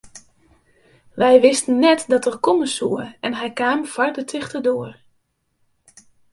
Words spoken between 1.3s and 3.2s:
wisten net dat er komme soe